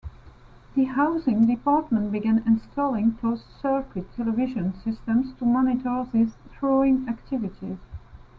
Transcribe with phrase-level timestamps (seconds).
[0.73, 7.77] The housing department began installing closed-circuit television systems to monitor these throwing activities.